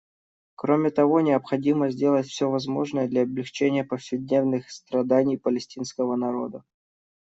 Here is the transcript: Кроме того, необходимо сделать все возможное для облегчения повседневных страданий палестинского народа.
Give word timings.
Кроме 0.55 0.89
того, 0.89 1.21
необходимо 1.21 1.91
сделать 1.91 2.25
все 2.25 2.49
возможное 2.49 3.07
для 3.07 3.21
облегчения 3.21 3.83
повседневных 3.83 4.71
страданий 4.71 5.37
палестинского 5.37 6.15
народа. 6.15 6.63